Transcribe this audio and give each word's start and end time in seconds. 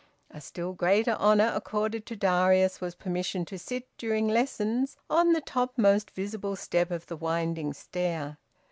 A 0.31 0.41
still 0.41 0.73
greater 0.73 1.11
honour 1.11 1.51
accorded 1.53 2.07
to 2.07 2.15
Darius 2.15 2.81
was 2.81 2.95
permission 2.95 3.45
to 3.45 3.59
sit, 3.59 3.87
during 3.99 4.27
lessons, 4.27 4.97
on 5.11 5.33
the 5.33 5.41
topmost 5.41 6.09
visible 6.09 6.55
step 6.55 6.89
of 6.89 7.05
the 7.05 7.15
winding 7.15 7.71
stair. 7.71 8.39